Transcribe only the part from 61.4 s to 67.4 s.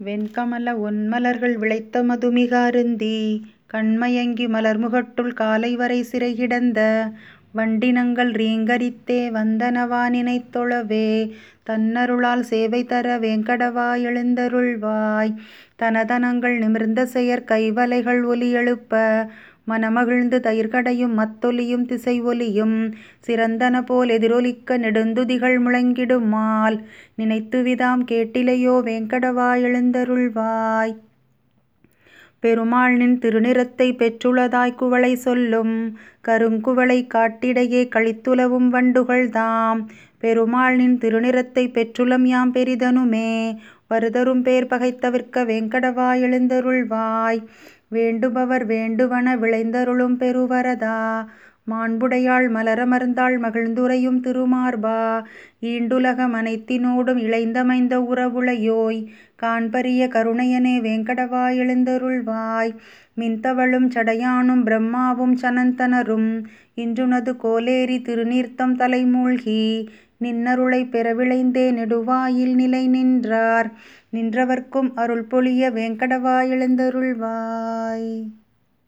எழுந்தருள்வாய். மின்தவளும் சடையானும் பிரம்மாவும் சனந்தனரும் இன்றுனது